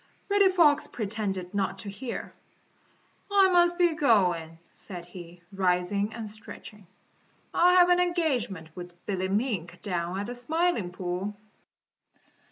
[0.31, 2.33] Reddy Fox pretended not to hear.
[3.31, 6.87] "I must be going," said he, rising and stretching.
[7.53, 11.35] "I have an engagement with Billy Mink down at the Smiling Pool."